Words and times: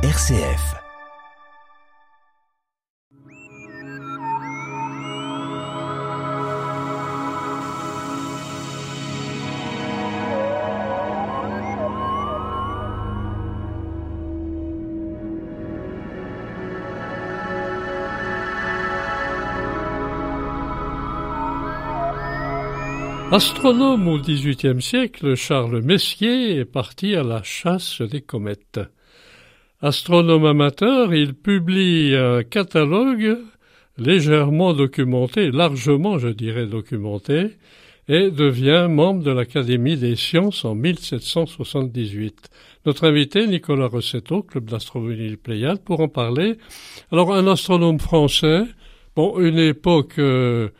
RCF. 0.00 0.76
Astronome 23.32 24.06
au 24.06 24.18
XVIIIe 24.20 24.80
siècle, 24.80 25.34
Charles 25.34 25.82
Messier 25.82 26.56
est 26.58 26.64
parti 26.64 27.16
à 27.16 27.24
la 27.24 27.42
chasse 27.42 28.00
des 28.00 28.20
comètes. 28.20 28.78
Astronome 29.80 30.44
amateur, 30.44 31.14
il 31.14 31.34
publie 31.34 32.12
un 32.16 32.42
catalogue 32.42 33.38
légèrement 33.96 34.72
documenté, 34.74 35.52
largement 35.52 36.18
je 36.18 36.26
dirais 36.26 36.66
documenté, 36.66 37.50
et 38.08 38.32
devient 38.32 38.88
membre 38.90 39.22
de 39.22 39.30
l'Académie 39.30 39.96
des 39.96 40.16
sciences 40.16 40.64
en 40.64 40.74
1778. 40.74 42.48
Notre 42.86 43.06
invité, 43.06 43.46
Nicolas 43.46 43.86
Rossetto, 43.86 44.42
Club 44.42 44.68
d'astronomie 44.68 45.36
Pléiade, 45.36 45.84
pour 45.84 46.00
en 46.00 46.08
parler. 46.08 46.56
Alors, 47.12 47.32
un 47.32 47.46
astronome 47.46 48.00
français, 48.00 48.64
bon, 49.14 49.38
une 49.38 49.58
époque 49.58 50.18
euh, 50.18 50.70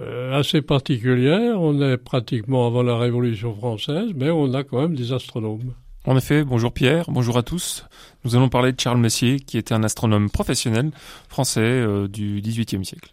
euh, 0.00 0.36
assez 0.36 0.60
particulière. 0.60 1.60
On 1.60 1.80
est 1.80 1.98
pratiquement 1.98 2.66
avant 2.66 2.82
la 2.82 2.98
Révolution 2.98 3.54
française, 3.54 4.10
mais 4.16 4.30
on 4.30 4.52
a 4.54 4.64
quand 4.64 4.80
même 4.80 4.96
des 4.96 5.12
astronomes. 5.12 5.72
En 6.06 6.16
effet, 6.16 6.44
bonjour 6.44 6.72
Pierre, 6.72 7.04
bonjour 7.08 7.36
à 7.36 7.42
tous. 7.42 7.84
Nous 8.24 8.34
allons 8.34 8.48
parler 8.48 8.72
de 8.72 8.80
Charles 8.80 8.98
Messier, 8.98 9.38
qui 9.38 9.58
était 9.58 9.74
un 9.74 9.82
astronome 9.82 10.30
professionnel 10.30 10.90
français 11.28 11.60
euh, 11.60 12.08
du 12.08 12.40
XVIIIe 12.40 12.84
siècle. 12.84 13.12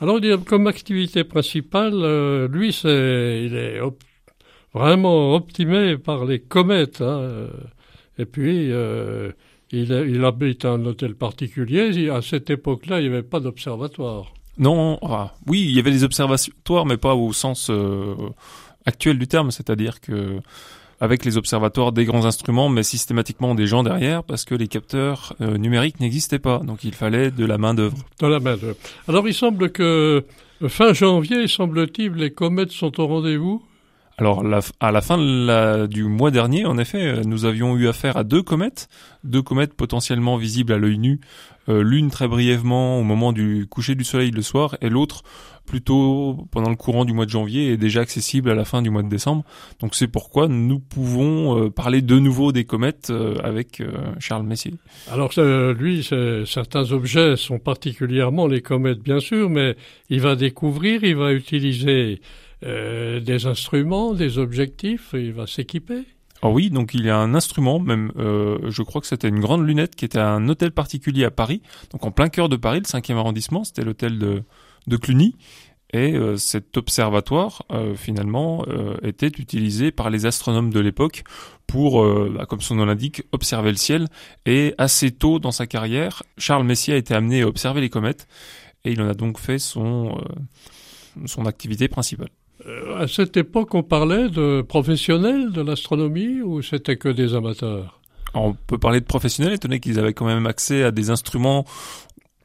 Alors, 0.00 0.20
comme 0.46 0.66
activité 0.66 1.24
principale, 1.24 1.94
euh, 1.94 2.48
lui, 2.48 2.70
il 2.84 3.54
est 3.54 3.80
vraiment 4.72 5.34
optimé 5.34 5.96
par 5.98 6.24
les 6.24 6.40
comètes. 6.40 7.00
Hein, 7.00 7.48
et 8.18 8.24
puis, 8.24 8.70
il, 9.72 9.90
il 9.90 10.24
habite 10.24 10.64
un 10.64 10.84
hôtel 10.84 11.14
particulier. 11.14 12.10
À 12.10 12.22
cette 12.22 12.50
époque-là, 12.50 13.00
il 13.00 13.08
n'y 13.08 13.14
avait 13.14 13.22
pas 13.22 13.40
d'observatoire. 13.40 14.32
Non, 14.58 14.98
ah, 15.02 15.32
oui, 15.46 15.62
il 15.62 15.74
y 15.74 15.78
avait 15.78 15.90
des 15.90 16.04
observatoires, 16.04 16.84
mais 16.84 16.98
pas 16.98 17.14
au 17.14 17.32
sens 17.32 17.70
euh, 17.70 18.14
actuel 18.84 19.18
du 19.18 19.26
terme, 19.26 19.50
c'est-à-dire 19.50 20.00
que 20.00 20.40
avec 21.02 21.24
les 21.24 21.36
observatoires 21.36 21.90
des 21.90 22.04
grands 22.04 22.26
instruments, 22.26 22.68
mais 22.68 22.84
systématiquement 22.84 23.56
des 23.56 23.66
gens 23.66 23.82
derrière, 23.82 24.22
parce 24.22 24.44
que 24.44 24.54
les 24.54 24.68
capteurs 24.68 25.34
euh, 25.40 25.58
numériques 25.58 25.98
n'existaient 25.98 26.38
pas, 26.38 26.60
donc 26.60 26.84
il 26.84 26.94
fallait 26.94 27.32
de 27.32 27.44
la 27.44 27.58
main 27.58 27.74
d'œuvre. 27.74 27.98
De 28.20 28.28
la 28.28 28.38
main 28.38 28.56
d'œuvre. 28.56 28.76
Alors 29.08 29.26
il 29.26 29.34
semble 29.34 29.72
que 29.72 30.24
fin 30.68 30.92
janvier, 30.92 31.48
semble-t-il, 31.48 32.12
les 32.12 32.30
comètes 32.30 32.70
sont 32.70 33.00
au 33.00 33.08
rendez-vous? 33.08 33.64
Alors, 34.16 34.44
à 34.78 34.92
la 34.92 35.00
fin 35.00 35.18
du 35.88 36.04
mois 36.04 36.30
dernier, 36.30 36.66
en 36.66 36.78
effet, 36.78 37.02
euh, 37.02 37.22
nous 37.24 37.46
avions 37.46 37.76
eu 37.76 37.88
affaire 37.88 38.16
à 38.16 38.22
deux 38.22 38.42
comètes, 38.42 38.88
deux 39.24 39.42
comètes 39.42 39.74
potentiellement 39.74 40.36
visibles 40.36 40.72
à 40.72 40.78
l'œil 40.78 40.98
nu, 40.98 41.18
euh, 41.68 41.82
l'une 41.82 42.10
très 42.10 42.28
brièvement 42.28 42.98
au 42.98 43.02
moment 43.02 43.32
du 43.32 43.66
coucher 43.68 43.94
du 43.94 44.04
soleil 44.04 44.30
le 44.30 44.42
soir, 44.42 44.76
et 44.80 44.88
l'autre 44.88 45.22
plutôt 45.64 46.48
pendant 46.50 46.70
le 46.70 46.76
courant 46.76 47.04
du 47.04 47.12
mois 47.12 47.24
de 47.24 47.30
janvier 47.30 47.68
et 47.68 47.76
déjà 47.76 48.00
accessible 48.00 48.50
à 48.50 48.54
la 48.54 48.64
fin 48.64 48.82
du 48.82 48.90
mois 48.90 49.04
de 49.04 49.08
décembre. 49.08 49.44
Donc 49.78 49.94
c'est 49.94 50.08
pourquoi 50.08 50.48
nous 50.48 50.80
pouvons 50.80 51.56
euh, 51.56 51.70
parler 51.70 52.02
de 52.02 52.18
nouveau 52.18 52.50
des 52.50 52.64
comètes 52.64 53.12
avec 53.44 53.80
Charles 54.18 54.44
Messier. 54.44 54.74
Alors 55.10 55.30
lui, 55.78 56.08
certains 56.46 56.90
objets 56.90 57.36
sont 57.36 57.60
particulièrement 57.60 58.48
les 58.48 58.60
comètes, 58.60 59.00
bien 59.00 59.20
sûr, 59.20 59.48
mais 59.48 59.76
il 60.10 60.20
va 60.20 60.34
découvrir, 60.34 61.04
il 61.04 61.14
va 61.14 61.32
utiliser 61.32 62.20
euh, 62.64 63.18
des 63.18 63.46
instruments, 63.46 64.14
des 64.14 64.38
objectifs, 64.38 65.10
il 65.14 65.32
va 65.32 65.48
s'équiper. 65.48 66.02
Oh 66.44 66.48
oui, 66.48 66.70
donc 66.70 66.92
il 66.92 67.04
y 67.04 67.10
a 67.10 67.16
un 67.16 67.34
instrument, 67.34 67.78
même 67.78 68.10
euh, 68.16 68.58
je 68.68 68.82
crois 68.82 69.00
que 69.00 69.06
c'était 69.06 69.28
une 69.28 69.38
grande 69.38 69.64
lunette 69.64 69.94
qui 69.94 70.04
était 70.04 70.18
un 70.18 70.48
hôtel 70.48 70.72
particulier 70.72 71.24
à 71.24 71.30
Paris, 71.30 71.62
donc 71.92 72.04
en 72.04 72.10
plein 72.10 72.28
cœur 72.28 72.48
de 72.48 72.56
Paris, 72.56 72.80
le 72.80 72.84
5e 72.84 73.14
arrondissement, 73.14 73.62
c'était 73.62 73.84
l'hôtel 73.84 74.18
de, 74.18 74.42
de 74.88 74.96
Cluny. 74.96 75.36
Et 75.94 76.14
euh, 76.14 76.38
cet 76.38 76.78
observatoire, 76.78 77.64
finalement, 77.96 78.64
était 79.02 79.26
utilisé 79.26 79.92
par 79.92 80.08
les 80.08 80.24
astronomes 80.24 80.72
de 80.72 80.80
l'époque 80.80 81.22
pour, 81.66 82.02
bah, 82.02 82.46
comme 82.46 82.62
son 82.62 82.76
nom 82.76 82.86
l'indique, 82.86 83.22
observer 83.32 83.70
le 83.70 83.76
ciel. 83.76 84.08
Et 84.46 84.74
assez 84.78 85.10
tôt 85.10 85.38
dans 85.38 85.52
sa 85.52 85.66
carrière, 85.66 86.22
Charles 86.38 86.64
Messier 86.64 86.94
a 86.94 86.96
été 86.96 87.14
amené 87.14 87.42
à 87.42 87.46
observer 87.46 87.82
les 87.82 87.90
comètes, 87.90 88.26
et 88.84 88.92
il 88.92 89.02
en 89.02 89.08
a 89.08 89.14
donc 89.14 89.38
fait 89.38 89.58
son, 89.58 90.18
son 91.26 91.44
activité 91.44 91.88
principale. 91.88 92.30
Euh, 92.66 93.02
à 93.02 93.08
cette 93.08 93.36
époque, 93.36 93.74
on 93.74 93.82
parlait 93.82 94.28
de 94.28 94.62
professionnels 94.62 95.52
de 95.52 95.62
l'astronomie 95.62 96.40
ou 96.42 96.62
c'était 96.62 96.96
que 96.96 97.08
des 97.08 97.34
amateurs? 97.34 98.00
On 98.34 98.54
peut 98.54 98.78
parler 98.78 99.00
de 99.00 99.04
professionnels, 99.04 99.54
étant 99.54 99.68
donné 99.68 99.80
qu'ils 99.80 99.98
avaient 99.98 100.14
quand 100.14 100.26
même 100.26 100.46
accès 100.46 100.84
à 100.84 100.90
des 100.90 101.10
instruments 101.10 101.64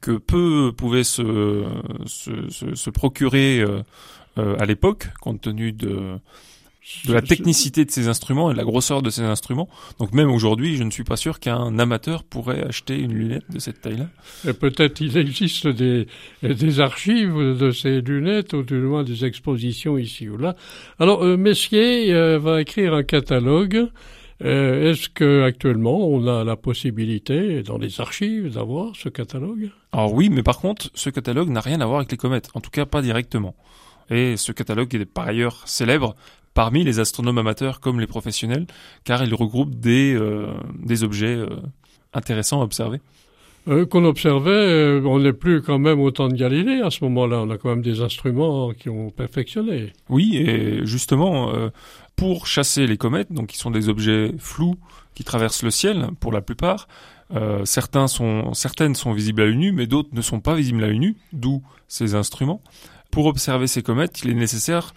que 0.00 0.12
peu 0.12 0.72
pouvaient 0.76 1.04
se, 1.04 1.64
se, 2.06 2.74
se, 2.74 2.90
procurer 2.90 3.60
euh, 3.60 3.82
euh, 4.38 4.56
à 4.58 4.66
l'époque, 4.66 5.08
compte 5.20 5.40
tenu 5.40 5.72
de, 5.72 6.18
de 7.06 7.12
la 7.12 7.22
technicité 7.22 7.84
de 7.84 7.90
ces 7.90 8.08
instruments 8.08 8.50
et 8.50 8.54
de 8.54 8.58
la 8.58 8.64
grosseur 8.64 9.02
de 9.02 9.10
ces 9.10 9.22
instruments. 9.22 9.68
Donc 9.98 10.12
même 10.12 10.30
aujourd'hui, 10.30 10.76
je 10.76 10.84
ne 10.84 10.90
suis 10.90 11.04
pas 11.04 11.16
sûr 11.16 11.38
qu'un 11.38 11.78
amateur 11.78 12.24
pourrait 12.24 12.62
acheter 12.62 12.98
une 12.98 13.12
lunette 13.12 13.50
de 13.50 13.58
cette 13.58 13.80
taille-là. 13.80 14.08
Et 14.46 14.52
peut-être 14.52 15.00
il 15.00 15.16
existe 15.16 15.66
des, 15.66 16.06
des 16.42 16.80
archives 16.80 17.56
de 17.58 17.70
ces 17.70 18.00
lunettes 18.00 18.52
ou 18.54 18.62
du 18.62 18.76
moins 18.76 19.04
des 19.04 19.24
expositions 19.24 19.98
ici 19.98 20.28
ou 20.28 20.36
là. 20.36 20.56
Alors 20.98 21.22
euh, 21.22 21.36
Messier 21.36 22.12
euh, 22.12 22.38
va 22.38 22.60
écrire 22.60 22.94
un 22.94 23.02
catalogue. 23.02 23.88
Euh, 24.44 24.90
Est-ce 24.90 25.08
que 25.08 25.42
actuellement 25.42 26.08
on 26.08 26.26
a 26.28 26.44
la 26.44 26.56
possibilité 26.56 27.62
dans 27.62 27.76
les 27.76 28.00
archives 28.00 28.52
d'avoir 28.52 28.94
ce 28.94 29.08
catalogue? 29.08 29.70
Alors 29.92 30.14
oui, 30.14 30.30
mais 30.30 30.42
par 30.42 30.58
contre, 30.58 30.90
ce 30.94 31.10
catalogue 31.10 31.48
n'a 31.48 31.60
rien 31.60 31.80
à 31.80 31.86
voir 31.86 31.98
avec 31.98 32.12
les 32.12 32.18
comètes, 32.18 32.48
en 32.54 32.60
tout 32.60 32.70
cas 32.70 32.86
pas 32.86 33.02
directement. 33.02 33.56
Et 34.10 34.36
ce 34.36 34.52
catalogue 34.52 34.94
est 34.94 35.04
par 35.04 35.26
ailleurs 35.26 35.62
célèbre 35.66 36.14
parmi 36.58 36.82
les 36.82 36.98
astronomes 36.98 37.38
amateurs 37.38 37.78
comme 37.78 38.00
les 38.00 38.08
professionnels, 38.08 38.66
car 39.04 39.22
il 39.22 39.32
regroupe 39.32 39.76
des, 39.76 40.12
euh, 40.12 40.48
des 40.76 41.04
objets 41.04 41.36
euh, 41.36 41.46
intéressants 42.12 42.62
à 42.62 42.64
observer. 42.64 43.00
Euh, 43.68 43.86
qu'on 43.86 44.04
observait, 44.04 45.00
on 45.04 45.20
n'est 45.20 45.32
plus 45.32 45.62
quand 45.62 45.78
même 45.78 46.00
au 46.00 46.10
temps 46.10 46.26
de 46.26 46.34
Galilée 46.34 46.80
à 46.82 46.90
ce 46.90 47.04
moment-là. 47.04 47.42
On 47.42 47.50
a 47.50 47.58
quand 47.58 47.68
même 47.68 47.82
des 47.82 48.00
instruments 48.00 48.72
qui 48.72 48.88
ont 48.88 49.10
perfectionné. 49.10 49.92
Oui, 50.08 50.36
et 50.36 50.84
justement, 50.84 51.52
pour 52.16 52.48
chasser 52.48 52.88
les 52.88 52.96
comètes, 52.96 53.30
donc 53.30 53.46
qui 53.46 53.56
sont 53.56 53.70
des 53.70 53.88
objets 53.88 54.34
flous 54.40 54.74
qui 55.14 55.22
traversent 55.22 55.62
le 55.62 55.70
ciel 55.70 56.08
pour 56.18 56.32
la 56.32 56.40
plupart, 56.40 56.88
certains 57.62 58.08
sont, 58.08 58.52
certaines 58.52 58.96
sont 58.96 59.12
visibles 59.12 59.42
à 59.42 59.44
l'œil 59.44 59.58
nu, 59.58 59.70
mais 59.70 59.86
d'autres 59.86 60.10
ne 60.12 60.22
sont 60.22 60.40
pas 60.40 60.56
visibles 60.56 60.82
à 60.82 60.88
l'œil 60.88 60.98
nu, 60.98 61.16
d'où 61.32 61.62
ces 61.86 62.16
instruments. 62.16 62.62
Pour 63.12 63.26
observer 63.26 63.68
ces 63.68 63.82
comètes, 63.82 64.22
il 64.24 64.30
est 64.30 64.34
nécessaire 64.34 64.92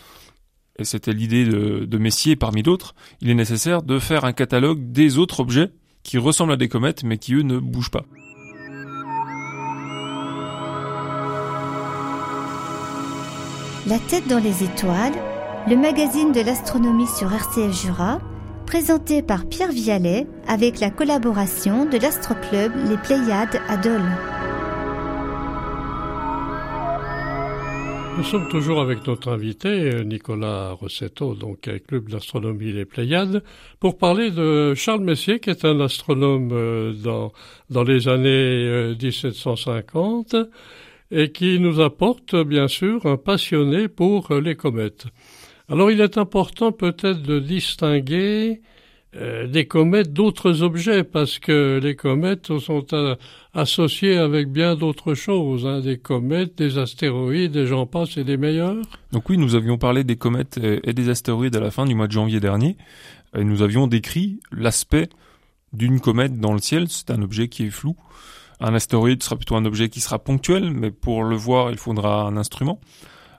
et 0.77 0.83
c'était 0.83 1.13
l'idée 1.13 1.45
de, 1.45 1.97
Messier 1.97 2.35
parmi 2.35 2.63
d'autres, 2.63 2.95
il 3.21 3.29
est 3.29 3.35
nécessaire 3.35 3.83
de 3.83 3.99
faire 3.99 4.25
un 4.25 4.33
catalogue 4.33 4.91
des 4.91 5.17
autres 5.17 5.39
objets 5.39 5.71
qui 6.03 6.17
ressemblent 6.17 6.53
à 6.53 6.57
des 6.57 6.69
comètes 6.69 7.03
mais 7.03 7.17
qui 7.17 7.33
eux 7.35 7.43
ne 7.43 7.59
bougent 7.59 7.91
pas. 7.91 8.05
La 13.87 13.99
tête 13.99 14.27
dans 14.27 14.39
les 14.39 14.63
étoiles, 14.63 15.13
le 15.67 15.75
magazine 15.75 16.31
de 16.31 16.41
l'astronomie 16.41 17.07
sur 17.07 17.33
RCF 17.33 17.81
Jura, 17.81 18.19
présenté 18.65 19.21
par 19.21 19.45
Pierre 19.45 19.71
Vialet 19.71 20.27
avec 20.47 20.79
la 20.79 20.89
collaboration 20.89 21.85
de 21.85 21.97
l'Astroclub 21.97 22.71
Les 22.89 22.97
Pléiades 22.97 23.59
à 23.67 23.77
Dole. 23.77 24.40
Nous 28.17 28.23
sommes 28.23 28.49
toujours 28.49 28.81
avec 28.81 29.07
notre 29.07 29.31
invité, 29.31 30.03
Nicolas 30.03 30.71
Rossetto, 30.73 31.33
donc 31.33 31.69
Club 31.87 32.09
d'astronomie 32.09 32.73
Les 32.73 32.85
Pléiades, 32.85 33.43
pour 33.79 33.97
parler 33.97 34.31
de 34.31 34.73
Charles 34.75 35.01
Messier, 35.01 35.39
qui 35.39 35.49
est 35.49 35.65
un 35.65 35.79
astronome 35.79 36.49
euh, 36.51 36.93
dans, 36.93 37.31
dans 37.69 37.83
les 37.83 38.07
années 38.07 38.95
1750 39.01 40.33
euh, 40.33 40.45
et 41.09 41.31
qui 41.31 41.59
nous 41.59 41.79
apporte, 41.79 42.35
bien 42.35 42.67
sûr, 42.67 43.05
un 43.05 43.17
passionné 43.17 43.87
pour 43.87 44.33
les 44.33 44.55
comètes. 44.55 45.05
Alors, 45.69 45.89
il 45.89 46.01
est 46.01 46.17
important 46.17 46.71
peut-être 46.71 47.21
de 47.21 47.39
distinguer 47.39 48.61
euh, 48.61 48.80
des 49.13 49.65
comètes 49.65 50.13
d'autres 50.13 50.61
objets 50.61 51.03
parce 51.03 51.37
que 51.37 51.79
les 51.83 51.95
comètes 51.95 52.57
sont 52.59 52.85
associées 53.53 54.17
avec 54.17 54.49
bien 54.49 54.75
d'autres 54.75 55.15
choses, 55.15 55.65
hein, 55.65 55.81
des 55.81 55.97
comètes, 55.97 56.57
des 56.57 56.77
astéroïdes, 56.77 57.51
des 57.51 57.67
gens 57.67 57.85
passent 57.85 58.15
et 58.15 58.23
des 58.23 58.37
meilleurs. 58.37 58.77
Donc 59.11 59.29
oui, 59.29 59.37
nous 59.37 59.55
avions 59.55 59.77
parlé 59.77 60.05
des 60.05 60.15
comètes 60.15 60.59
et 60.61 60.93
des 60.93 61.09
astéroïdes 61.09 61.55
à 61.57 61.59
la 61.59 61.71
fin 61.71 61.85
du 61.85 61.93
mois 61.93 62.07
de 62.07 62.13
janvier 62.13 62.39
dernier 62.39 62.77
et 63.35 63.43
nous 63.43 63.61
avions 63.61 63.87
décrit 63.87 64.39
l'aspect 64.51 65.09
d'une 65.73 65.99
comète 65.99 66.39
dans 66.39 66.53
le 66.53 66.59
ciel. 66.59 66.87
C'est 66.89 67.11
un 67.11 67.21
objet 67.21 67.47
qui 67.47 67.65
est 67.65 67.69
flou. 67.69 67.95
Un 68.59 68.73
astéroïde 68.73 69.23
sera 69.23 69.35
plutôt 69.35 69.55
un 69.55 69.65
objet 69.65 69.89
qui 69.89 70.01
sera 70.01 70.19
ponctuel, 70.19 70.71
mais 70.71 70.91
pour 70.91 71.23
le 71.23 71.35
voir, 71.35 71.71
il 71.71 71.77
faudra 71.77 72.23
un 72.23 72.37
instrument. 72.37 72.79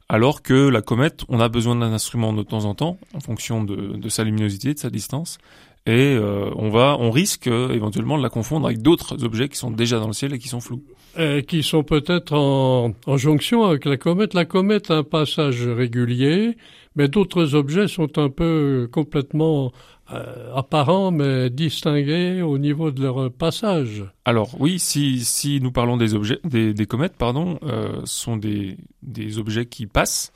Alors 0.08 0.42
que 0.42 0.68
la 0.68 0.82
comète, 0.82 1.22
on 1.28 1.40
a 1.40 1.48
besoin 1.48 1.76
d'un 1.76 1.92
instrument 1.92 2.32
de 2.32 2.42
temps 2.42 2.64
en 2.64 2.74
temps, 2.74 2.98
en 3.14 3.20
fonction 3.20 3.64
de, 3.64 4.08
sa 4.08 4.24
luminosité, 4.24 4.74
de 4.74 4.78
sa 4.78 4.90
distance, 4.90 5.38
et 5.84 6.14
euh, 6.14 6.50
on 6.54 6.70
va, 6.70 6.96
on 7.00 7.10
risque 7.10 7.48
euh, 7.48 7.72
éventuellement 7.72 8.16
de 8.16 8.22
la 8.22 8.28
confondre 8.28 8.66
avec 8.66 8.82
d'autres 8.82 9.24
objets 9.24 9.48
qui 9.48 9.56
sont 9.56 9.72
déjà 9.72 9.98
dans 9.98 10.06
le 10.06 10.12
ciel 10.12 10.32
et 10.32 10.38
qui 10.38 10.46
sont 10.46 10.60
flous. 10.60 10.84
Et 11.18 11.42
qui 11.42 11.64
sont 11.64 11.82
peut-être 11.82 12.34
en, 12.34 12.92
en, 13.06 13.16
jonction 13.16 13.64
avec 13.64 13.84
la 13.84 13.96
comète. 13.96 14.32
La 14.34 14.44
comète 14.44 14.92
a 14.92 14.98
un 14.98 15.02
passage 15.02 15.66
régulier, 15.66 16.56
mais 16.94 17.08
d'autres 17.08 17.56
objets 17.56 17.88
sont 17.88 18.16
un 18.18 18.28
peu 18.28 18.88
complètement 18.92 19.72
euh, 20.12 20.54
apparents 20.54 21.10
mais 21.10 21.50
distingués 21.50 22.42
au 22.42 22.58
niveau 22.58 22.92
de 22.92 23.02
leur 23.02 23.32
passage. 23.32 24.04
Alors 24.24 24.50
oui, 24.60 24.78
si, 24.78 25.24
si 25.24 25.60
nous 25.60 25.72
parlons 25.72 25.96
des 25.96 26.14
objets, 26.14 26.38
des, 26.44 26.72
des 26.74 26.86
comètes, 26.86 27.16
pardon, 27.18 27.58
sont 28.04 28.36
des, 28.36 28.76
des 29.02 29.38
objets 29.38 29.66
qui 29.66 29.86
passent, 29.86 30.32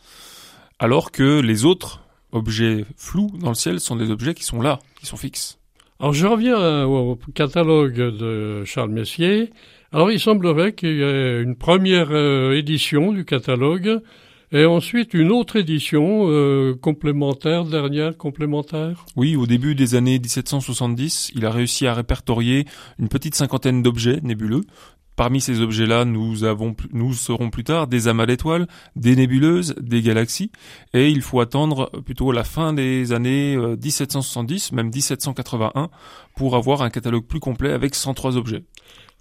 alors 0.80 1.12
que 1.12 1.40
les 1.40 1.64
autres 1.64 2.02
objets 2.36 2.84
flous 2.96 3.30
dans 3.40 3.48
le 3.48 3.54
ciel 3.54 3.80
sont 3.80 3.96
des 3.96 4.10
objets 4.10 4.34
qui 4.34 4.44
sont 4.44 4.60
là, 4.60 4.78
qui 5.00 5.06
sont 5.06 5.16
fixes. 5.16 5.58
Alors 5.98 6.12
je 6.12 6.26
reviens 6.26 6.84
au 6.84 7.18
catalogue 7.34 7.96
de 7.96 8.64
Charles 8.64 8.90
Messier. 8.90 9.50
Alors 9.92 10.10
il 10.10 10.20
semblerait 10.20 10.74
qu'il 10.74 10.96
y 10.96 11.02
ait 11.02 11.42
une 11.42 11.56
première 11.56 12.08
euh, 12.10 12.52
édition 12.52 13.12
du 13.12 13.24
catalogue 13.24 14.00
et 14.52 14.64
ensuite 14.64 15.12
une 15.14 15.32
autre 15.32 15.56
édition 15.56 16.28
euh, 16.28 16.74
complémentaire, 16.80 17.64
dernière 17.64 18.16
complémentaire? 18.16 19.04
Oui, 19.16 19.34
au 19.34 19.46
début 19.46 19.74
des 19.74 19.96
années 19.96 20.18
1770, 20.18 21.32
il 21.34 21.44
a 21.44 21.50
réussi 21.50 21.86
à 21.86 21.94
répertorier 21.94 22.64
une 22.98 23.08
petite 23.08 23.34
cinquantaine 23.34 23.82
d'objets 23.82 24.20
nébuleux. 24.22 24.62
Parmi 25.16 25.40
ces 25.40 25.62
objets-là, 25.62 26.04
nous 26.04 26.44
avons, 26.44 26.76
nous 26.92 27.14
serons 27.14 27.48
plus 27.48 27.64
tard 27.64 27.86
des 27.86 28.06
amas 28.06 28.26
d'étoiles, 28.26 28.66
des 28.96 29.16
nébuleuses, 29.16 29.74
des 29.80 30.02
galaxies, 30.02 30.52
et 30.92 31.08
il 31.08 31.22
faut 31.22 31.40
attendre 31.40 31.90
plutôt 32.04 32.32
la 32.32 32.44
fin 32.44 32.74
des 32.74 33.12
années 33.12 33.56
1770, 33.56 34.72
euh, 34.72 34.76
même 34.76 34.90
1781, 34.94 35.88
pour 36.36 36.54
avoir 36.54 36.82
un 36.82 36.90
catalogue 36.90 37.24
plus 37.24 37.40
complet 37.40 37.72
avec 37.72 37.94
103 37.94 38.36
objets. 38.36 38.62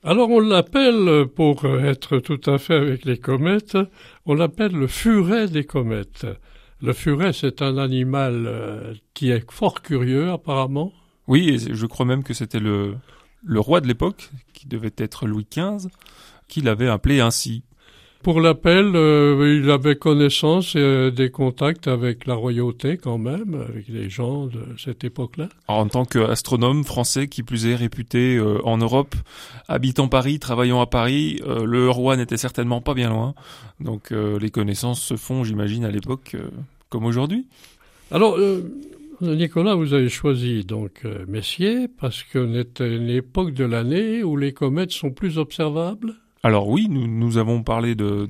Alors 0.03 0.29
on 0.29 0.41
l'appelle, 0.41 1.27
pour 1.33 1.65
être 1.65 2.19
tout 2.19 2.41
à 2.45 2.57
fait 2.57 2.75
avec 2.75 3.05
les 3.05 3.17
comètes, 3.17 3.77
on 4.25 4.35
l'appelle 4.35 4.73
le 4.73 4.87
furet 4.87 5.47
des 5.47 5.63
comètes. 5.63 6.27
Le 6.81 6.91
furet, 6.91 7.31
c'est 7.31 7.61
un 7.61 7.77
animal 7.77 8.43
euh, 8.45 8.93
qui 9.13 9.31
est 9.31 9.49
fort 9.49 9.81
curieux 9.81 10.29
apparemment. 10.29 10.91
Oui, 11.27 11.49
et 11.49 11.73
je 11.73 11.85
crois 11.85 12.05
même 12.05 12.21
que 12.21 12.33
c'était 12.33 12.59
le, 12.59 12.95
le 13.45 13.59
roi 13.59 13.79
de 13.79 13.87
l'époque, 13.87 14.31
qui 14.53 14.67
devait 14.67 14.93
être 14.97 15.27
Louis 15.27 15.47
XV, 15.49 15.89
qui 16.47 16.61
l'avait 16.61 16.89
appelé 16.89 17.19
ainsi. 17.19 17.63
Pour 18.25 18.41
l'appel, 18.41 18.95
euh, 18.95 19.61
il 19.61 19.69
avait 19.69 19.97
connaissance 19.97 20.73
euh, 20.75 21.11
des 21.11 21.29
contacts 21.29 21.87
avec 21.87 22.25
la 22.25 22.33
royauté 22.33 22.97
quand 22.97 23.19
même, 23.19 23.53
avec 23.69 23.87
les 23.87 24.09
gens 24.09 24.47
de 24.47 24.65
cette 24.79 25.03
époque-là. 25.03 25.47
En 25.67 25.87
tant 25.87 26.05
qu'astronome 26.05 26.83
français, 26.83 27.27
qui 27.27 27.43
plus 27.43 27.67
est 27.67 27.75
réputé 27.75 28.37
euh, 28.37 28.57
en 28.63 28.79
Europe, 28.79 29.13
habitant 29.67 30.07
Paris, 30.07 30.39
travaillant 30.39 30.81
à 30.81 30.87
Paris, 30.87 31.39
le 31.45 31.87
roi 31.91 32.17
n'était 32.17 32.35
certainement 32.35 32.81
pas 32.81 32.95
bien 32.95 33.11
loin. 33.11 33.35
Donc 33.79 34.09
les 34.11 34.49
connaissances 34.49 35.01
se 35.01 35.17
font, 35.17 35.43
j'imagine, 35.43 35.85
à 35.85 35.91
l'époque 35.91 36.35
comme 36.89 37.05
aujourd'hui. 37.05 37.45
Alors, 38.09 38.39
Nicolas, 39.21 39.75
vous 39.75 39.93
avez 39.93 40.09
choisi 40.09 40.65
donc 40.65 41.05
Messier 41.27 41.87
parce 41.87 42.23
qu'on 42.23 42.53
est 42.53 42.81
à 42.81 42.87
une 42.87 43.09
époque 43.09 43.53
de 43.53 43.63
l'année 43.63 44.23
où 44.23 44.37
les 44.37 44.53
comètes 44.53 44.91
sont 44.91 45.11
plus 45.11 45.37
observables? 45.37 46.15
Alors 46.43 46.69
oui, 46.69 46.87
nous, 46.89 47.07
nous 47.07 47.37
avons 47.37 47.63
parlé 47.63 47.95
de, 47.95 48.29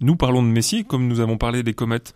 nous 0.00 0.16
parlons 0.16 0.42
de 0.42 0.48
Messier 0.48 0.82
comme 0.82 1.06
nous 1.06 1.20
avons 1.20 1.38
parlé 1.38 1.62
des 1.62 1.72
comètes 1.72 2.12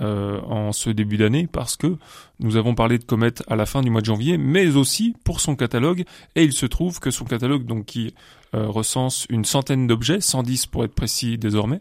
euh, 0.00 0.40
en 0.42 0.72
ce 0.72 0.90
début 0.90 1.16
d'année 1.16 1.46
parce 1.46 1.76
que 1.76 1.96
nous 2.40 2.56
avons 2.56 2.74
parlé 2.74 2.98
de 2.98 3.04
comètes 3.04 3.42
à 3.46 3.56
la 3.56 3.66
fin 3.66 3.82
du 3.82 3.90
mois 3.90 4.00
de 4.00 4.06
janvier, 4.06 4.36
mais 4.36 4.74
aussi 4.74 5.14
pour 5.22 5.40
son 5.40 5.54
catalogue. 5.54 6.04
Et 6.34 6.44
il 6.44 6.52
se 6.52 6.66
trouve 6.66 6.98
que 6.98 7.10
son 7.10 7.24
catalogue, 7.24 7.66
donc 7.66 7.86
qui 7.86 8.14
euh, 8.54 8.66
recense 8.66 9.26
une 9.30 9.44
centaine 9.44 9.86
d'objets, 9.86 10.20
110 10.20 10.66
pour 10.66 10.84
être 10.84 10.94
précis 10.94 11.38
désormais, 11.38 11.80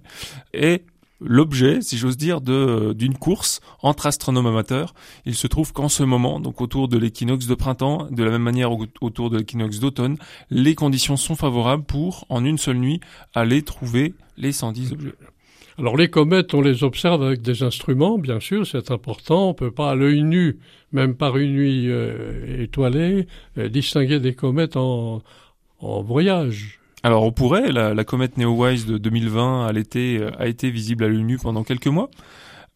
est 0.53 0.85
l'objet, 1.21 1.81
si 1.81 1.97
j'ose 1.97 2.18
dire, 2.18 2.41
d'une 2.41 3.18
course 3.18 3.62
entre 3.81 4.07
astronomes 4.07 4.47
amateurs. 4.47 4.94
Il 5.25 5.35
se 5.35 5.47
trouve 5.47 5.71
qu'en 5.71 5.89
ce 5.89 6.03
moment, 6.03 6.39
donc 6.39 6.62
autour 6.62 6.88
de 6.88 6.97
l'équinoxe 6.97 7.47
de 7.47 7.56
printemps, 7.56 8.07
de 8.09 8.23
la 8.23 8.31
même 8.31 8.41
manière 8.41 8.71
autour 9.01 9.29
de 9.29 9.38
l'équinoxe 9.38 9.79
d'automne, 9.79 10.18
les 10.50 10.75
conditions 10.75 11.18
sont 11.18 11.35
favorables 11.35 11.83
pour, 11.83 12.25
en 12.29 12.44
une 12.44 12.57
seule 12.57 12.77
nuit, 12.77 13.00
aller 13.33 13.62
trouver 13.62 14.13
les 14.38 14.51
110 14.51 14.94
objets. 14.94 15.13
Alors 15.77 15.95
les 15.95 16.09
comètes, 16.09 16.53
on 16.53 16.62
les 16.62 16.83
observe 16.83 17.24
avec 17.24 17.41
des 17.41 17.63
instruments, 17.63 18.17
bien 18.17 18.39
sûr, 18.39 18.67
c'est 18.67 18.91
important. 18.91 19.50
On 19.50 19.53
peut 19.53 19.71
pas 19.71 19.91
à 19.91 19.95
l'œil 19.95 20.21
nu, 20.21 20.59
même 20.91 21.15
par 21.15 21.38
une 21.38 21.53
nuit 21.53 21.89
euh, 21.89 22.62
étoilée, 22.62 23.27
euh, 23.57 23.69
distinguer 23.69 24.19
des 24.19 24.35
comètes 24.35 24.75
en, 24.75 25.24
en 25.79 26.01
voyage. 26.01 26.80
Alors 27.03 27.24
on 27.24 27.31
pourrait, 27.31 27.71
la, 27.71 28.03
comète 28.03 28.38
Neowise 28.38 28.86
de 28.86 28.98
2020 28.98 29.65
à 29.65 29.71
l'été 29.71 30.19
euh, 30.19 30.30
a 30.38 30.48
été 30.48 30.69
visible 30.69 31.03
à 31.03 31.07
l'œil 31.07 31.24
nu 31.24 31.38
pendant 31.38 31.63
quelques 31.63 31.88
mois, 31.88 32.12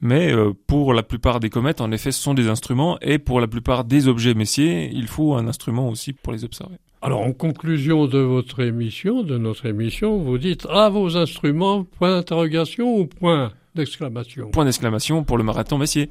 mais 0.01 0.33
euh, 0.33 0.51
pour 0.65 0.93
la 0.93 1.03
plupart 1.03 1.39
des 1.39 1.51
comètes, 1.51 1.79
en 1.79 1.91
effet, 1.91 2.11
ce 2.11 2.21
sont 2.21 2.33
des 2.33 2.47
instruments, 2.47 2.97
et 3.01 3.19
pour 3.19 3.39
la 3.39 3.47
plupart 3.47 3.83
des 3.83 4.07
objets 4.07 4.33
messiers, 4.33 4.89
il 4.91 5.07
faut 5.07 5.35
un 5.35 5.47
instrument 5.47 5.89
aussi 5.89 6.13
pour 6.13 6.33
les 6.33 6.43
observer. 6.43 6.77
Alors 7.03 7.21
en 7.21 7.33
conclusion 7.33 8.07
de 8.07 8.17
votre 8.17 8.61
émission, 8.61 9.21
de 9.21 9.37
notre 9.37 9.67
émission, 9.67 10.17
vous 10.17 10.39
dites 10.39 10.65
à 10.71 10.89
vos 10.89 11.17
instruments, 11.17 11.83
point 11.83 12.09
d'interrogation 12.09 12.97
ou 12.97 13.05
point 13.05 13.51
d'exclamation? 13.75 14.49
Point 14.49 14.65
d'exclamation 14.65 15.23
pour 15.23 15.37
le 15.37 15.43
marathon 15.43 15.77
messier. 15.77 16.09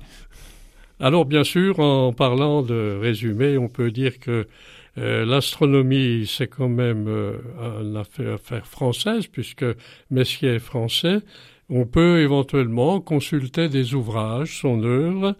Alors 1.00 1.24
bien 1.24 1.42
sûr, 1.42 1.80
en 1.80 2.12
parlant 2.12 2.62
de 2.62 2.96
résumé, 3.00 3.58
on 3.58 3.66
peut 3.66 3.90
dire 3.90 4.20
que 4.20 4.46
l'astronomie, 4.96 6.26
c'est 6.26 6.46
quand 6.46 6.68
même 6.68 7.06
euh, 7.08 7.38
une 7.82 7.96
affaire, 7.96 8.34
affaire, 8.34 8.66
française, 8.66 9.26
puisque 9.26 9.64
Messier 10.10 10.56
est 10.56 10.58
français. 10.58 11.20
On 11.68 11.86
peut 11.86 12.20
éventuellement 12.20 13.00
consulter 13.00 13.68
des 13.68 13.94
ouvrages, 13.94 14.60
son 14.60 14.82
œuvre, 14.84 15.34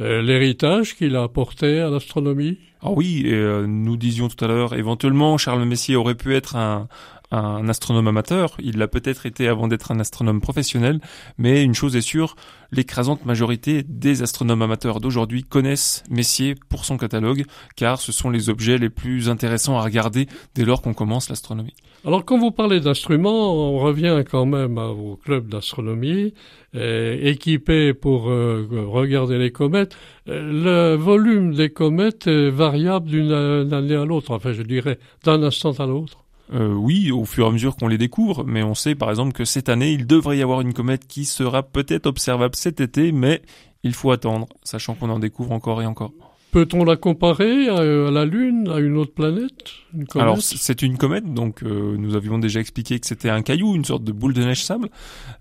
euh, 0.00 0.22
l'héritage 0.22 0.96
qu'il 0.96 1.16
a 1.16 1.22
apporté 1.22 1.80
à 1.80 1.90
l'astronomie. 1.90 2.58
Ah 2.80 2.90
oui, 2.90 3.24
nous 3.66 3.96
disions 3.96 4.28
tout 4.28 4.44
à 4.44 4.48
l'heure, 4.48 4.74
éventuellement, 4.74 5.38
Charles 5.38 5.64
Messier 5.64 5.96
aurait 5.96 6.14
pu 6.14 6.34
être 6.34 6.54
un, 6.54 6.86
un 7.30 7.68
astronome 7.68 8.08
amateur, 8.08 8.56
il 8.62 8.78
l'a 8.78 8.88
peut-être 8.88 9.26
été 9.26 9.48
avant 9.48 9.68
d'être 9.68 9.90
un 9.90 10.00
astronome 10.00 10.40
professionnel, 10.40 11.00
mais 11.38 11.62
une 11.62 11.74
chose 11.74 11.96
est 11.96 12.00
sûre, 12.00 12.36
l'écrasante 12.70 13.24
majorité 13.24 13.82
des 13.82 14.22
astronomes 14.22 14.62
amateurs 14.62 15.00
d'aujourd'hui 15.00 15.42
connaissent 15.42 16.04
Messier 16.10 16.54
pour 16.68 16.84
son 16.84 16.96
catalogue, 16.96 17.44
car 17.76 18.00
ce 18.00 18.12
sont 18.12 18.30
les 18.30 18.50
objets 18.50 18.78
les 18.78 18.90
plus 18.90 19.28
intéressants 19.28 19.78
à 19.78 19.82
regarder 19.82 20.26
dès 20.54 20.64
lors 20.64 20.82
qu'on 20.82 20.94
commence 20.94 21.28
l'astronomie. 21.28 21.74
Alors 22.04 22.24
quand 22.24 22.38
vous 22.38 22.50
parlez 22.50 22.80
d'instruments, 22.80 23.54
on 23.54 23.78
revient 23.78 24.22
quand 24.30 24.44
même 24.44 24.76
à 24.76 24.88
vos 24.88 25.16
clubs 25.16 25.48
d'astronomie, 25.48 26.34
euh, 26.74 27.18
équipés 27.22 27.94
pour 27.94 28.28
euh, 28.28 28.66
regarder 28.86 29.38
les 29.38 29.52
comètes. 29.52 29.96
Euh, 30.28 30.92
le 30.92 30.96
volume 30.96 31.54
des 31.54 31.70
comètes 31.70 32.26
est 32.26 32.50
variable 32.50 33.08
d'une 33.08 33.32
année 33.32 33.96
à 33.96 34.04
l'autre, 34.04 34.32
enfin 34.32 34.52
je 34.52 34.62
dirais 34.62 34.98
d'un 35.24 35.42
instant 35.42 35.72
à 35.72 35.86
l'autre. 35.86 36.23
Euh, 36.52 36.74
oui, 36.74 37.10
au 37.10 37.24
fur 37.24 37.46
et 37.46 37.48
à 37.48 37.52
mesure 37.52 37.76
qu'on 37.76 37.88
les 37.88 37.98
découvre, 37.98 38.44
mais 38.44 38.62
on 38.62 38.74
sait 38.74 38.94
par 38.94 39.10
exemple 39.10 39.32
que 39.32 39.44
cette 39.44 39.68
année, 39.68 39.92
il 39.92 40.06
devrait 40.06 40.38
y 40.38 40.42
avoir 40.42 40.60
une 40.60 40.74
comète 40.74 41.06
qui 41.06 41.24
sera 41.24 41.62
peut-être 41.62 42.06
observable 42.06 42.54
cet 42.54 42.80
été, 42.80 43.12
mais 43.12 43.42
il 43.82 43.94
faut 43.94 44.10
attendre, 44.10 44.46
sachant 44.62 44.94
qu'on 44.94 45.10
en 45.10 45.18
découvre 45.18 45.52
encore 45.52 45.80
et 45.80 45.86
encore. 45.86 46.12
Peut-on 46.52 46.84
la 46.84 46.96
comparer 46.96 47.68
à, 47.68 47.82
la 47.82 48.24
Lune, 48.24 48.68
à 48.68 48.78
une 48.78 48.96
autre 48.96 49.12
planète 49.12 49.72
Alors 50.14 50.40
c'est 50.40 50.82
une 50.82 50.98
comète, 50.98 51.24
donc 51.24 51.64
euh, 51.64 51.96
nous 51.98 52.14
avions 52.14 52.38
déjà 52.38 52.60
expliqué 52.60 53.00
que 53.00 53.08
c'était 53.08 53.30
un 53.30 53.42
caillou, 53.42 53.74
une 53.74 53.84
sorte 53.84 54.04
de 54.04 54.12
boule 54.12 54.34
de 54.34 54.44
neige 54.44 54.62
sable, 54.62 54.88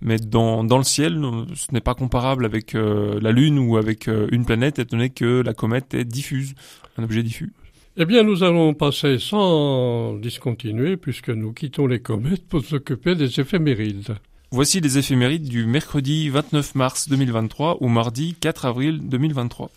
mais 0.02 0.18
dans, 0.18 0.64
dans 0.64 0.80
le 0.80 0.84
ciel, 0.84 1.22
ce 1.54 1.72
n'est 1.72 1.82
pas 1.82 1.94
comparable 1.94 2.46
avec 2.46 2.74
euh, 2.74 3.20
la 3.22 3.32
Lune 3.32 3.60
ou 3.60 3.78
avec 3.78 4.08
une 4.08 4.46
planète, 4.46 4.80
étant 4.80 4.98
donné 4.98 5.12
que 5.12 5.42
la 5.42 5.54
comète 5.54 5.94
est 5.94 6.06
diffuse, 6.06 6.56
un 6.98 7.04
objet 7.04 7.22
diffus. 7.22 7.54
Eh 7.96 8.06
bien, 8.06 8.24
nous 8.24 8.42
allons 8.42 8.74
passer 8.74 9.20
sans 9.20 10.16
discontinuer, 10.16 10.98
puisque 10.98 11.30
nous 11.30 11.54
quittons 11.54 11.86
les 11.86 12.00
comètes 12.02 12.48
pour 12.48 12.66
s'occuper 12.66 13.14
des 13.14 13.40
éphémérides. 13.40 14.16
Voici 14.50 14.82
les 14.82 14.98
éphémérides 14.98 15.48
du 15.48 15.68
mercredi 15.68 16.28
29 16.30 16.74
mars 16.74 17.08
2023 17.08 17.84
au 17.84 17.88
mardi 17.90 18.36
4 18.40 18.66
avril 18.66 19.00
2023. 19.08 19.70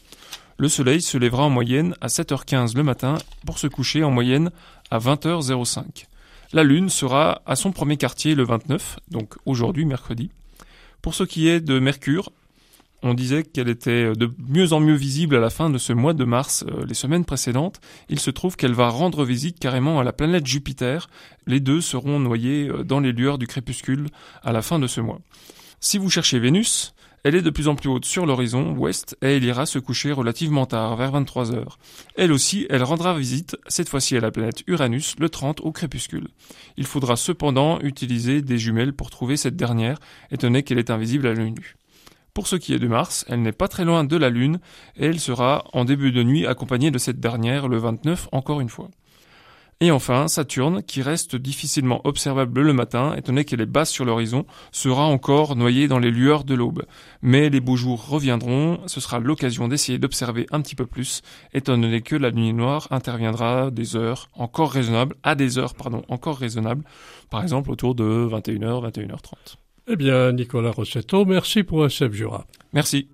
Le 0.56 0.68
soleil 0.68 1.02
se 1.02 1.18
lèvera 1.18 1.44
en 1.44 1.50
moyenne 1.50 1.94
à 2.00 2.06
7h15 2.06 2.74
le 2.74 2.82
matin 2.82 3.18
pour 3.44 3.58
se 3.58 3.66
coucher 3.66 4.02
en 4.02 4.10
moyenne 4.10 4.50
à 4.90 4.98
20h05. 4.98 6.06
La 6.54 6.64
lune 6.64 6.88
sera 6.88 7.42
à 7.44 7.54
son 7.54 7.70
premier 7.70 7.98
quartier 7.98 8.34
le 8.34 8.44
29, 8.44 8.98
donc 9.10 9.34
aujourd'hui 9.44 9.84
mercredi. 9.84 10.30
Pour 11.02 11.14
ce 11.14 11.24
qui 11.24 11.48
est 11.48 11.60
de 11.60 11.78
Mercure, 11.78 12.32
On 13.02 13.14
disait 13.14 13.42
qu'elle 13.42 13.68
était 13.68 14.12
de 14.12 14.32
mieux 14.48 14.72
en 14.72 14.80
mieux 14.80 14.94
visible 14.94 15.36
à 15.36 15.40
la 15.40 15.50
fin 15.50 15.70
de 15.70 15.78
ce 15.78 15.92
mois 15.92 16.14
de 16.14 16.24
mars, 16.24 16.64
les 16.86 16.94
semaines 16.94 17.24
précédentes. 17.24 17.80
Il 18.08 18.18
se 18.18 18.30
trouve 18.30 18.56
qu'elle 18.56 18.72
va 18.72 18.88
rendre 18.88 19.24
visite 19.24 19.58
carrément 19.58 20.00
à 20.00 20.04
la 20.04 20.12
planète 20.12 20.46
Jupiter. 20.46 21.08
Les 21.46 21.60
deux 21.60 21.80
seront 21.80 22.18
noyés 22.18 22.70
dans 22.84 23.00
les 23.00 23.12
lueurs 23.12 23.38
du 23.38 23.46
crépuscule 23.46 24.08
à 24.42 24.52
la 24.52 24.62
fin 24.62 24.78
de 24.78 24.86
ce 24.86 25.00
mois. 25.00 25.20
Si 25.78 25.98
vous 25.98 26.10
cherchez 26.10 26.38
Vénus, 26.38 26.94
elle 27.22 27.34
est 27.34 27.42
de 27.42 27.50
plus 27.50 27.66
en 27.66 27.74
plus 27.74 27.88
haute 27.88 28.04
sur 28.04 28.24
l'horizon 28.24 28.70
ouest 28.76 29.16
et 29.20 29.36
elle 29.36 29.42
ira 29.42 29.66
se 29.66 29.80
coucher 29.80 30.12
relativement 30.12 30.64
tard, 30.64 30.94
vers 30.94 31.10
23 31.10 31.52
heures. 31.52 31.78
Elle 32.14 32.30
aussi, 32.30 32.68
elle 32.70 32.84
rendra 32.84 33.18
visite, 33.18 33.56
cette 33.66 33.88
fois-ci 33.88 34.16
à 34.16 34.20
la 34.20 34.30
planète 34.30 34.62
Uranus, 34.68 35.16
le 35.18 35.28
30 35.28 35.60
au 35.62 35.72
crépuscule. 35.72 36.28
Il 36.76 36.86
faudra 36.86 37.16
cependant 37.16 37.80
utiliser 37.80 38.42
des 38.42 38.58
jumelles 38.58 38.92
pour 38.92 39.10
trouver 39.10 39.36
cette 39.36 39.56
dernière, 39.56 39.98
étant 40.30 40.46
donné 40.46 40.62
qu'elle 40.62 40.78
est 40.78 40.90
invisible 40.90 41.26
à 41.26 41.34
l'œil 41.34 41.50
nu. 41.50 41.76
Pour 42.36 42.48
ce 42.48 42.56
qui 42.56 42.74
est 42.74 42.78
de 42.78 42.86
Mars, 42.86 43.24
elle 43.30 43.40
n'est 43.40 43.50
pas 43.50 43.66
très 43.66 43.86
loin 43.86 44.04
de 44.04 44.14
la 44.14 44.28
Lune 44.28 44.58
et 44.98 45.06
elle 45.06 45.20
sera 45.20 45.64
en 45.72 45.86
début 45.86 46.12
de 46.12 46.22
nuit 46.22 46.46
accompagnée 46.46 46.90
de 46.90 46.98
cette 46.98 47.18
dernière 47.18 47.66
le 47.66 47.78
29 47.78 48.28
encore 48.30 48.60
une 48.60 48.68
fois. 48.68 48.90
Et 49.80 49.90
enfin, 49.90 50.28
Saturne, 50.28 50.82
qui 50.82 51.00
reste 51.00 51.34
difficilement 51.34 52.02
observable 52.04 52.60
le 52.60 52.74
matin, 52.74 53.14
étant 53.16 53.32
donné 53.32 53.46
qu'elle 53.46 53.62
est 53.62 53.64
basse 53.64 53.90
sur 53.90 54.04
l'horizon, 54.04 54.44
sera 54.70 55.06
encore 55.06 55.56
noyée 55.56 55.88
dans 55.88 55.98
les 55.98 56.10
lueurs 56.10 56.44
de 56.44 56.54
l'aube. 56.54 56.84
Mais 57.22 57.48
les 57.48 57.60
beaux 57.60 57.76
jours 57.76 58.06
reviendront, 58.06 58.80
ce 58.86 59.00
sera 59.00 59.18
l'occasion 59.18 59.66
d'essayer 59.66 59.96
d'observer 59.96 60.44
un 60.50 60.60
petit 60.60 60.74
peu 60.74 60.84
plus, 60.84 61.22
étant 61.54 61.78
donné 61.78 62.02
que 62.02 62.16
la 62.16 62.32
nuit 62.32 62.52
noire 62.52 62.86
interviendra 62.90 63.70
des 63.70 63.96
heures 63.96 64.28
encore 64.34 64.72
raisonnables, 64.72 65.16
à 65.22 65.36
des 65.36 65.56
heures, 65.56 65.74
pardon, 65.74 66.02
encore 66.10 66.36
raisonnables, 66.36 66.84
par 67.30 67.42
exemple 67.42 67.70
autour 67.70 67.94
de 67.94 68.28
21h, 68.30 68.92
21h30. 68.92 69.56
Eh 69.88 69.96
bien, 69.96 70.32
Nicolas 70.32 70.72
Rossetto, 70.72 71.24
merci 71.24 71.62
pour 71.62 71.86
SF 71.86 72.12
Jura. 72.12 72.46
Merci. 72.72 73.08